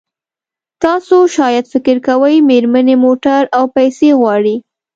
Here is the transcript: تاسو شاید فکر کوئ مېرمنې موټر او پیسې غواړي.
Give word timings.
تاسو 0.83 1.15
شاید 1.35 1.65
فکر 1.73 1.95
کوئ 2.07 2.35
مېرمنې 2.49 2.95
موټر 3.05 3.41
او 3.57 3.63
پیسې 3.75 4.09
غواړي. 4.19 4.55